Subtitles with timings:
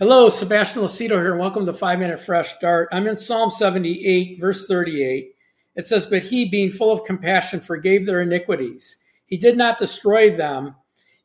[0.00, 2.88] Hello, Sebastian Lucido here, and welcome to Five Minute Fresh Start.
[2.90, 5.34] I'm in Psalm 78, verse 38.
[5.76, 8.96] It says, But he, being full of compassion, forgave their iniquities.
[9.26, 10.74] He did not destroy them.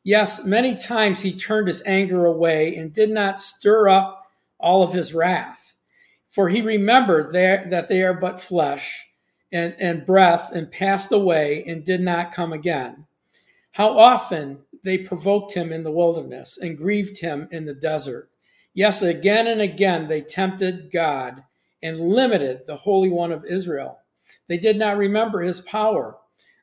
[0.04, 4.26] Yes, many times he turned his anger away and did not stir up
[4.60, 5.78] all of his wrath.
[6.28, 9.06] For he remembered that they are but flesh
[9.50, 13.06] and, and breath and passed away and did not come again.
[13.72, 18.28] How often they provoked him in the wilderness and grieved him in the desert.
[18.76, 21.42] Yes, again and again they tempted God
[21.82, 24.00] and limited the Holy One of Israel.
[24.48, 26.18] They did not remember his power.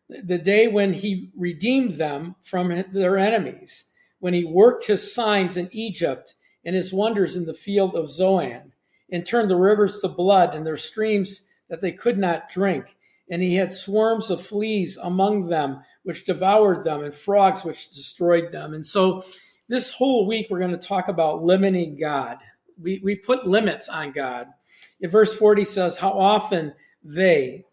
[0.08, 5.70] The day when he redeemed them from their enemies, when he worked his signs in
[5.72, 8.74] Egypt and his wonders in the field of Zoan,
[9.12, 12.96] and turned the rivers to blood and their streams that they could not drink.
[13.32, 18.52] And he had swarms of fleas among them, which devoured them, and frogs which destroyed
[18.52, 18.76] them.
[18.76, 19.24] And so
[19.68, 22.38] this whole week, we're going to talk about limiting God.
[22.82, 24.48] We, we put limits on God.
[25.02, 27.66] In verse 40 says, How often they,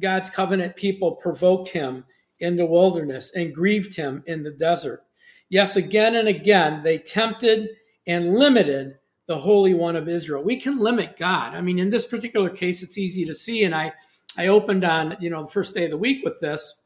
[0.00, 2.04] God's covenant people, provoked him
[2.40, 5.04] in the wilderness and grieved him in the desert.
[5.48, 7.70] Yes, again and again, they tempted
[8.06, 10.42] and limited the Holy One of Israel.
[10.42, 11.54] We can limit God.
[11.54, 13.64] I mean, in this particular case, it's easy to see.
[13.64, 13.92] And I,
[14.36, 16.82] I opened on, you know, the first day of the week with this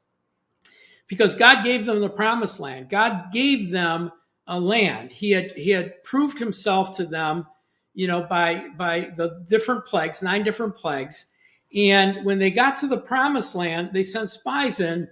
[1.07, 2.89] because God gave them the promised land.
[2.89, 4.13] God gave them
[4.51, 5.13] a land.
[5.13, 7.47] He had he had proved himself to them,
[7.95, 11.27] you know, by by the different plagues, nine different plagues.
[11.75, 15.09] And when they got to the promised land, they sent spies in.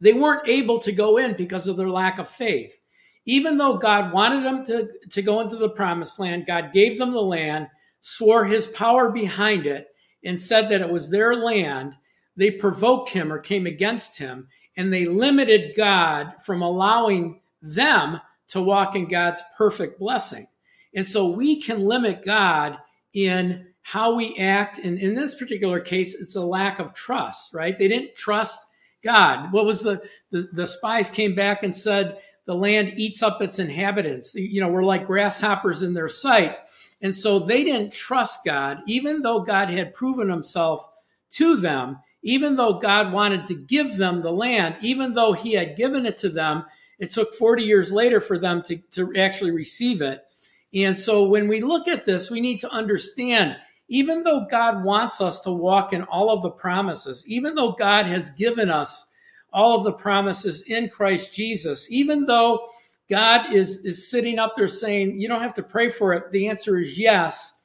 [0.00, 2.80] They weren't able to go in because of their lack of faith.
[3.26, 7.12] Even though God wanted them to, to go into the promised land, God gave them
[7.12, 7.68] the land,
[8.00, 9.88] swore his power behind it,
[10.24, 11.94] and said that it was their land.
[12.34, 18.60] They provoked him or came against him, and they limited God from allowing them to
[18.60, 20.46] walk in God's perfect blessing.
[20.94, 22.76] And so we can limit God
[23.14, 24.78] in how we act.
[24.78, 27.76] And in this particular case, it's a lack of trust, right?
[27.76, 28.60] They didn't trust
[29.02, 29.52] God.
[29.52, 33.58] What was the, the, the spies came back and said, the land eats up its
[33.58, 34.34] inhabitants.
[34.34, 36.56] You know, we're like grasshoppers in their sight.
[37.00, 40.86] And so they didn't trust God, even though God had proven himself
[41.32, 45.76] to them, even though God wanted to give them the land, even though he had
[45.76, 46.64] given it to them,
[46.98, 50.22] it took 40 years later for them to, to actually receive it.
[50.74, 53.56] And so when we look at this, we need to understand
[53.88, 58.06] even though God wants us to walk in all of the promises, even though God
[58.06, 59.12] has given us
[59.52, 62.68] all of the promises in Christ Jesus, even though
[63.10, 66.48] God is, is sitting up there saying, you don't have to pray for it, the
[66.48, 67.60] answer is yes.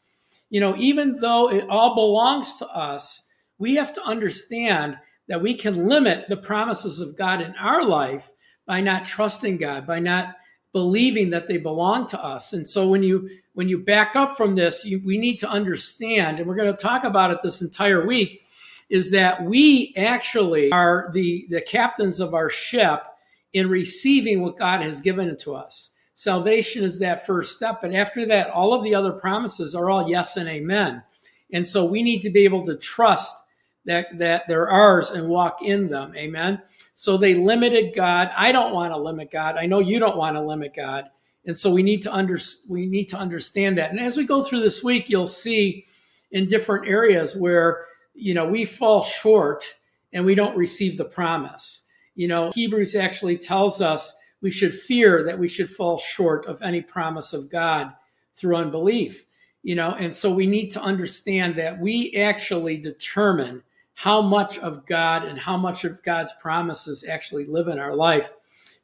[0.50, 4.98] You know, even though it all belongs to us, we have to understand
[5.30, 8.32] that we can limit the promises of God in our life
[8.68, 10.36] by not trusting God, by not
[10.74, 12.54] believing that they belong to us.
[12.54, 16.38] And so when you when you back up from this, you, we need to understand,
[16.38, 18.44] and we're going to talk about it this entire week,
[18.90, 23.08] is that we actually are the the captains of our ship
[23.54, 25.96] in receiving what God has given to us.
[26.14, 30.10] Salvation is that first step, and after that, all of the other promises are all
[30.10, 31.02] yes and amen.
[31.54, 33.47] And so we need to be able to trust
[33.88, 36.14] that that they're ours and walk in them.
[36.16, 36.62] Amen.
[36.94, 38.30] So they limited God.
[38.38, 39.56] I don't want to limit God.
[39.58, 41.06] I know you don't want to limit God.
[41.46, 42.38] And so we need to under,
[42.70, 43.92] we need to understand that.
[43.92, 45.86] And as we go through this week, you'll see
[46.32, 49.64] in different areas where, you know, we fall short
[50.12, 51.88] and we don't receive the promise.
[52.16, 56.62] You know, Hebrews actually tells us we should fear that we should fall short of
[56.62, 57.94] any promise of God
[58.36, 59.26] through unbelief.
[59.64, 63.64] You know, and so we need to understand that we actually determine
[63.98, 68.32] how much of God and how much of God's promises actually live in our life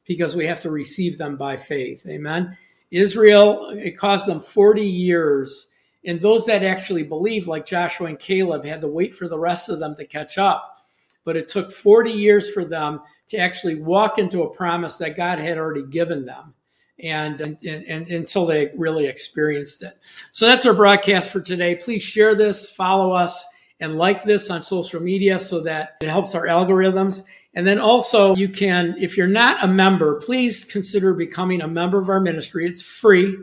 [0.07, 2.03] because we have to receive them by faith.
[2.09, 2.57] Amen.
[2.89, 5.67] Israel, it caused them 40 years.
[6.03, 9.69] And those that actually believed, like Joshua and Caleb, had to wait for the rest
[9.69, 10.77] of them to catch up.
[11.25, 15.37] But it took 40 years for them to actually walk into a promise that God
[15.37, 16.55] had already given them.
[17.03, 19.93] And, and, and, until they really experienced it.
[20.31, 21.75] So that's our broadcast for today.
[21.75, 23.45] Please share this, follow us,
[23.83, 27.27] and like this on social media so that it helps our algorithms.
[27.53, 31.99] And then also you can, if you're not a member, please consider becoming a member
[31.99, 32.65] of our ministry.
[32.65, 33.37] It's free.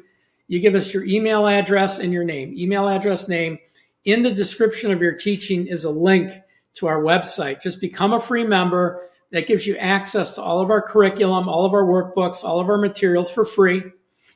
[0.49, 3.59] You give us your email address and your name, email address, name.
[4.07, 6.33] In the description of your teaching is a link
[6.77, 7.61] to our website.
[7.61, 9.03] Just become a free member.
[9.33, 12.69] That gives you access to all of our curriculum, all of our workbooks, all of
[12.69, 13.81] our materials for free.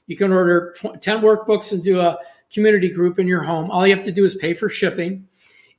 [0.07, 2.19] You can order 10 workbooks and do a
[2.53, 3.73] community group in your home.
[3.73, 5.27] All you have to do is pay for shipping.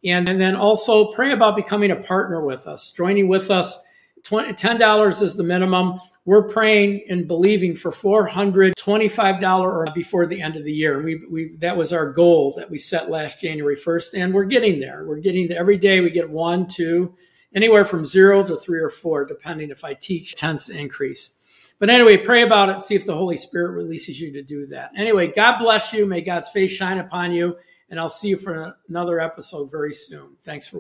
[0.03, 3.86] And, and then also pray about becoming a partner with us, joining with us
[4.25, 6.00] $10 is the minimum.
[6.25, 11.01] We're praying and believing for $425 or before the end of the year.
[11.01, 14.80] We, we, that was our goal that we set last January 1st, and we're getting
[14.80, 15.06] there.
[15.06, 15.59] We're getting there.
[15.59, 17.13] Every day we get one, two,
[17.53, 21.31] anywhere from zero to three or four, depending if I teach, tends to increase.
[21.80, 22.81] But anyway, pray about it.
[22.81, 24.92] See if the Holy Spirit releases you to do that.
[24.95, 26.06] Anyway, God bless you.
[26.06, 27.57] May God's face shine upon you.
[27.89, 30.38] And I'll see you for another episode very soon.
[30.42, 30.74] Thanks for